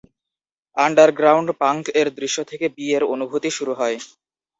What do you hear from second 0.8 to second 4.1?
Underground পাঙ্ক-এর দৃশ্য থেকে বি-এর অনুভূতি শুরু হয়।